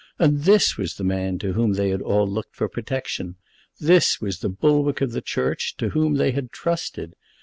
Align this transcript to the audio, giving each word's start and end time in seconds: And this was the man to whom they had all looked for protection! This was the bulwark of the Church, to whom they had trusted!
And 0.17 0.45
this 0.45 0.77
was 0.77 0.95
the 0.95 1.03
man 1.03 1.37
to 1.37 1.53
whom 1.53 1.73
they 1.73 1.89
had 1.91 2.01
all 2.01 2.27
looked 2.27 2.55
for 2.55 2.67
protection! 2.67 3.35
This 3.79 4.19
was 4.19 4.39
the 4.39 4.49
bulwark 4.49 4.99
of 4.99 5.11
the 5.11 5.21
Church, 5.21 5.77
to 5.77 5.89
whom 5.89 6.15
they 6.15 6.31
had 6.31 6.49
trusted! 6.51 7.13